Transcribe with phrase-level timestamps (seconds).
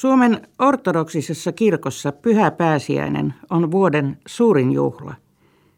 [0.00, 5.14] Suomen ortodoksisessa kirkossa pyhä pääsiäinen on vuoden suurin juhla.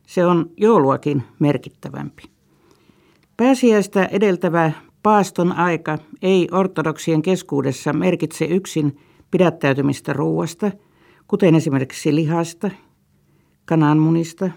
[0.07, 2.23] Se on jouluakin merkittävämpi.
[3.37, 4.73] Pääsiäistä edeltävä
[5.03, 8.99] paaston aika ei ortodoksien keskuudessa merkitse yksin
[9.31, 10.71] pidättäytymistä ruuasta,
[11.29, 12.71] kuten esimerkiksi lihasta,
[13.65, 14.51] kananmunista,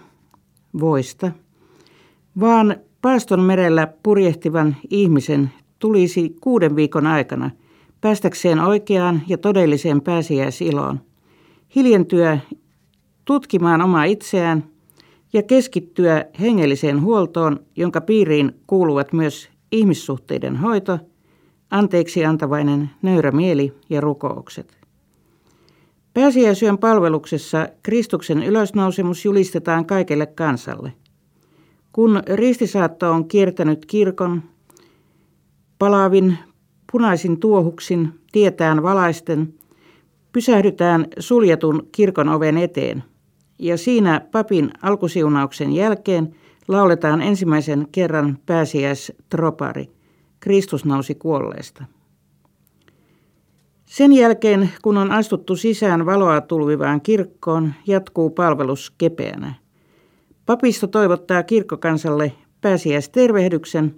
[0.80, 1.30] voista,
[2.40, 7.50] vaan paaston merellä purjehtivan ihmisen tulisi kuuden viikon aikana–
[8.00, 11.00] päästäkseen oikeaan ja todelliseen pääsiäisiloon,
[11.74, 12.38] hiljentyä
[13.24, 14.64] tutkimaan omaa itseään
[15.32, 20.98] ja keskittyä hengelliseen huoltoon, jonka piiriin kuuluvat myös ihmissuhteiden hoito,
[21.70, 24.76] anteeksi antavainen nöyrä mieli ja rukoukset.
[26.14, 30.92] Pääsiäisyön palveluksessa Kristuksen ylösnousemus julistetaan kaikelle kansalle.
[31.92, 34.42] Kun ristisaatto on kiertänyt kirkon,
[35.78, 36.38] palavin
[36.92, 39.54] punaisin tuohuksin, tietään valaisten,
[40.32, 43.04] pysähdytään suljetun kirkon oven eteen.
[43.58, 46.34] Ja siinä papin alkusiunauksen jälkeen
[46.68, 49.90] lauletaan ensimmäisen kerran pääsiäistropari.
[50.40, 51.84] Kristus nousi kuolleesta.
[53.86, 59.54] Sen jälkeen, kun on astuttu sisään valoa tulvivaan kirkkoon, jatkuu palvelus kepeänä.
[60.46, 63.94] Papisto toivottaa kirkkokansalle pääsiäistervehdyksen.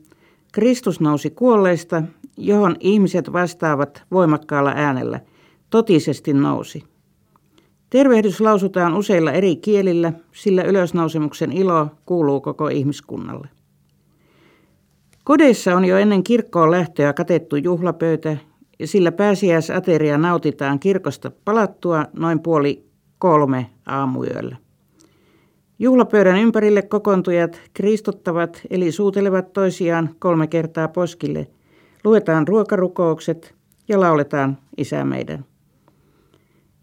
[0.52, 2.02] Kristus nousi kuolleista
[2.38, 5.20] johon ihmiset vastaavat voimakkaalla äänellä,
[5.70, 6.84] totisesti nousi.
[7.90, 13.48] Tervehdys lausutaan useilla eri kielillä, sillä ylösnousemuksen ilo kuuluu koko ihmiskunnalle.
[15.24, 18.36] Kodeissa on jo ennen kirkkoon lähtöä katettu juhlapöytä,
[18.78, 22.84] ja sillä pääsiäisateria nautitaan kirkosta palattua noin puoli
[23.18, 24.56] kolme aamuyöllä.
[25.78, 31.46] Juhlapöydän ympärille kokoontujat kristottavat eli suutelevat toisiaan kolme kertaa poskille–
[32.04, 33.54] luetaan ruokarukoukset
[33.88, 35.44] ja lauletaan Isä meidän.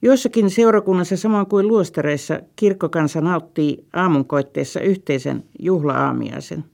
[0.02, 6.66] Joissakin seurakunnassa samoin kuin luostareissa kirkkokansa nauttii aamunkoitteessa yhteisen juhla-aamiaisen.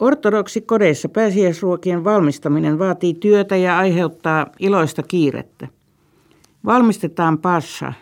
[0.00, 5.68] Ortodoksi kodeissa pääsiäisruokien valmistaminen vaatii työtä ja aiheuttaa iloista kiirettä.
[6.64, 7.92] Valmistetaan pasha,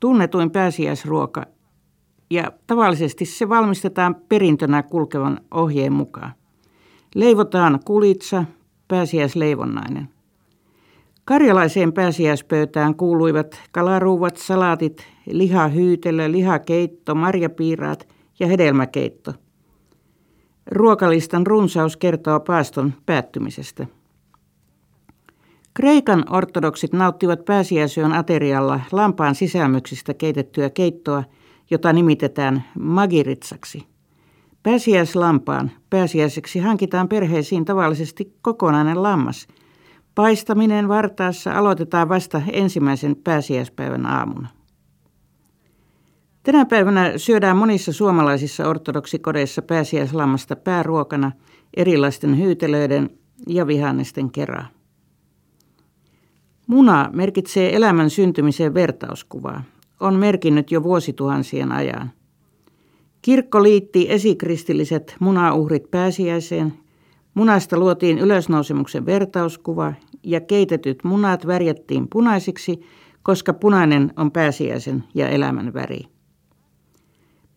[0.00, 1.42] tunnetuin pääsiäisruoka,
[2.30, 6.32] ja tavallisesti se valmistetaan perintönä kulkevan ohjeen mukaan.
[7.16, 8.44] Leivotaan kulitsa,
[8.88, 10.08] pääsiäisleivonnainen.
[11.24, 18.08] Karjalaiseen pääsiäispöytään kuuluivat kalaruuvat, salaatit, lihahyytelö, lihakeitto, marjapiiraat
[18.40, 19.34] ja hedelmäkeitto.
[20.66, 23.86] Ruokalistan runsaus kertoo paaston päättymisestä.
[25.74, 31.24] Kreikan ortodoksit nauttivat pääsiäisyön aterialla lampaan sisämyksistä keitettyä keittoa,
[31.70, 33.95] jota nimitetään magiritsaksi.
[34.66, 39.48] Pääsiäislampaan pääsiäiseksi hankitaan perheisiin tavallisesti kokonainen lammas.
[40.14, 44.48] Paistaminen vartaassa aloitetaan vasta ensimmäisen pääsiäispäivän aamuna.
[46.42, 51.32] Tänä päivänä syödään monissa suomalaisissa ortodoksikodeissa pääsiäislammasta pääruokana
[51.76, 53.10] erilaisten hyytelöiden
[53.48, 54.66] ja vihannesten kerran.
[56.66, 59.62] Muna merkitsee elämän syntymisen vertauskuvaa.
[60.00, 62.15] On merkinnyt jo vuosituhansien ajan.
[63.26, 66.72] Kirkko liitti esikristilliset munauhrit pääsiäiseen.
[67.34, 69.92] Munasta luotiin ylösnousemuksen vertauskuva
[70.22, 72.80] ja keitetyt munat värjättiin punaisiksi,
[73.22, 76.00] koska punainen on pääsiäisen ja elämän väri.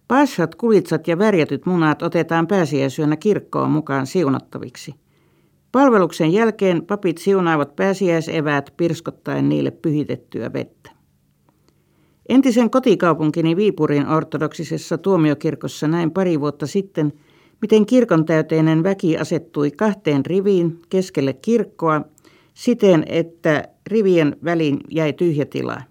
[0.07, 4.93] Pashat, kulitsat ja värjätyt munat otetaan pääsiäisyönä kirkkoon mukaan siunattaviksi.
[5.71, 10.98] Palveluksen jälkeen papit siunaavat pääsiäiseväät pirskottaen niille pyhitettyä vettä.
[12.29, 17.13] Entisen kotikaupunkini Viipurin ortodoksisessa tuomiokirkossa näin pari vuotta sitten,
[17.61, 22.01] miten kirkon täyteinen väki asettui kahteen riviin keskelle kirkkoa
[22.53, 25.81] siten, että rivien väliin jäi tyhjä tila.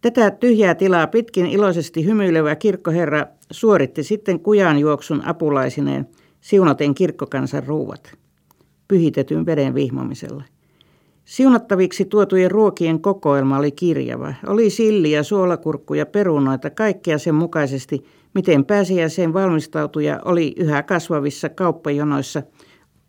[0.00, 6.08] Tätä tyhjää tilaa pitkin iloisesti hymyilevä kirkkoherra suoritti sitten kujan juoksun apulaisineen
[6.40, 8.14] siunaten kirkkokansan ruuvat
[8.88, 10.44] pyhitetyn veden vihmomisella.
[11.24, 14.34] Siunattaviksi tuotujen ruokien kokoelma oli kirjava.
[14.46, 18.04] Oli silliä, suolakurkkuja, perunoita, kaikkea sen mukaisesti,
[18.34, 22.42] miten pääsiäiseen valmistautuja oli yhä kasvavissa kauppajonoissa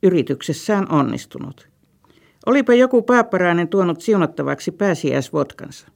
[0.04, 1.70] yrityksessään onnistunut.
[2.46, 5.88] Olipa joku pääppäräinen tuonut siunattavaksi pääsiäisvodkansa.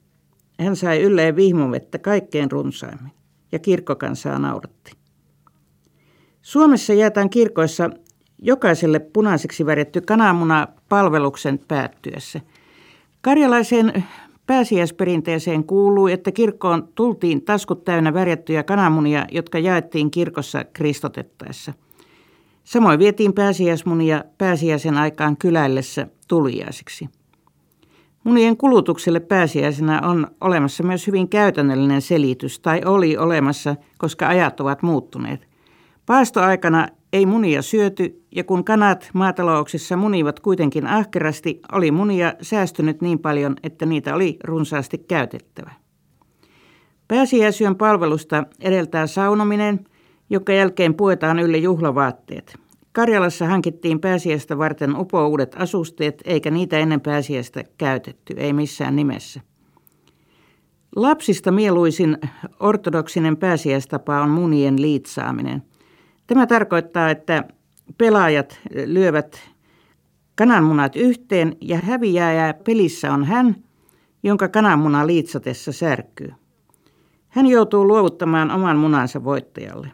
[0.60, 3.12] Hän sai ylleen vihmovettä kaikkein runsaimmin
[3.52, 4.92] ja kirkkokansaa nauratti.
[6.42, 7.90] Suomessa jaetaan kirkoissa
[8.38, 12.40] jokaiselle punaiseksi värjätty kananmuna palveluksen päättyessä.
[13.20, 14.04] Karjalaiseen
[14.46, 21.72] pääsiäisperinteeseen kuuluu, että kirkkoon tultiin taskut täynnä värjättyjä kananmunia, jotka jaettiin kirkossa kristotettaessa.
[22.64, 27.08] Samoin vietiin pääsiäismunia pääsiäisen aikaan kyläillessä tuliaisiksi.
[28.24, 34.82] Munien kulutukselle pääsiäisenä on olemassa myös hyvin käytännöllinen selitys, tai oli olemassa, koska ajat ovat
[34.82, 35.48] muuttuneet.
[36.06, 43.18] Paastoaikana ei munia syöty, ja kun kanat maatalouksissa munivat kuitenkin ahkerasti, oli munia säästynyt niin
[43.18, 45.70] paljon, että niitä oli runsaasti käytettävä.
[47.08, 49.84] Pääsiäisyön palvelusta edeltää saunominen,
[50.30, 52.58] jonka jälkeen puetaan ylle juhlavaatteet.
[52.92, 59.40] Karjalassa hankittiin pääsiäistä varten upouudet asusteet, eikä niitä ennen pääsiäistä käytetty, ei missään nimessä.
[60.96, 62.18] Lapsista mieluisin
[62.60, 65.62] ortodoksinen pääsiäistapa on munien liitsaaminen.
[66.28, 67.44] Tämä tarkoittaa, että
[67.98, 69.40] pelaajat lyövät
[70.34, 73.56] kananmunat yhteen ja häviäjä pelissä on hän,
[74.22, 76.32] jonka kananmuna liitsatessa särkyy.
[77.28, 79.88] Hän joutuu luovuttamaan oman munansa voittajalle.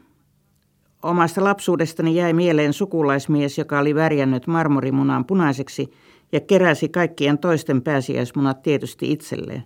[1.03, 5.91] Omasta lapsuudestani jäi mieleen sukulaismies, joka oli värjännyt marmorimunan punaiseksi
[6.33, 9.63] ja keräsi kaikkien toisten pääsiäismunat tietysti itselleen.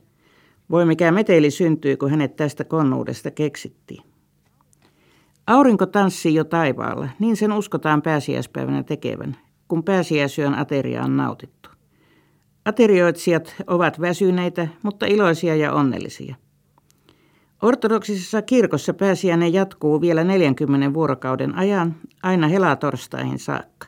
[0.70, 4.02] Voi mikä meteli syntyi, kun hänet tästä konnuudesta keksittiin.
[5.48, 9.36] Aurinko tanssii jo taivaalla, niin sen uskotaan pääsiäispäivänä tekevän,
[9.68, 11.70] kun pääsiäisyön ateria on nautittu.
[12.64, 16.34] Aterioitsijat ovat väsyneitä, mutta iloisia ja onnellisia–
[17.62, 23.86] Ortodoksisessa kirkossa pääsiäinen jatkuu vielä 40 vuorokauden ajan, aina helatorstaihin saakka.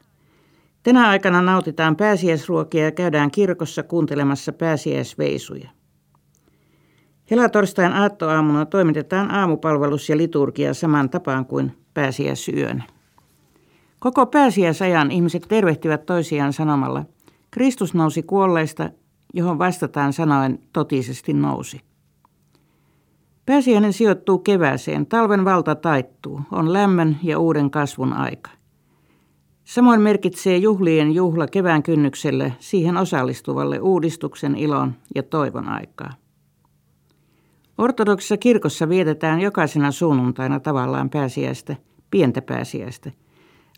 [0.83, 5.71] Tänä aikana nautitaan pääsiäisruokia ja käydään kirkossa kuuntelemassa pääsiäisveisuja.
[7.31, 12.85] Helatorstain aattoaamuna toimitetaan aamupalvelus ja liturgia saman tapaan kuin pääsiäisyön.
[13.99, 17.05] Koko pääsiäisajan ihmiset tervehtivät toisiaan sanomalla,
[17.51, 18.91] Kristus nousi kuolleista,
[19.35, 21.81] johon vastataan sanoen totisesti nousi.
[23.47, 28.51] Pääsiäinen sijoittuu kevääseen, talven valta taittuu, on lämmön ja uuden kasvun aika.
[29.65, 36.13] Samoin merkitsee juhlien juhla kevään kynnykselle siihen osallistuvalle uudistuksen ilon ja toivon aikaa.
[37.81, 41.77] Ortodoksissa kirkossa vietetään jokaisena sunnuntaina tavallaan pääsiäistä,
[42.11, 43.11] pientä pääsiäistä.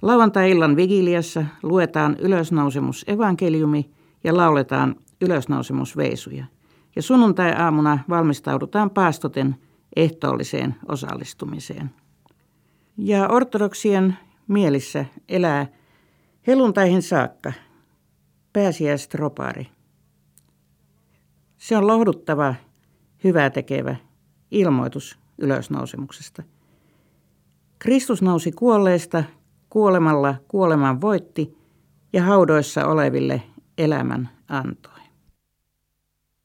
[0.03, 3.91] Lauantai-illan vigiliassa luetaan ylösnousemus evankeliumi
[4.25, 6.45] ja lauletaan ylösnousemusveisuja–
[6.97, 9.57] ja sunnuntai-aamuna valmistaudutaan paastoten
[9.97, 11.91] ehtoolliseen osallistumiseen.
[12.97, 14.19] Ja ortodoksien
[14.49, 15.67] mielissä elää
[16.47, 17.53] heluntaihin saakka
[18.53, 19.67] pääsiäistropari.
[21.59, 22.55] Se on lohduttava,
[23.25, 23.97] hyvää tekevä
[24.51, 26.43] ilmoitus ylösnousemuksesta.
[27.79, 29.25] Kristus nousi kuolleesta,
[29.71, 31.59] kuolemalla kuoleman voitti
[32.13, 33.43] ja haudoissa oleville
[33.79, 34.92] elämän antoi.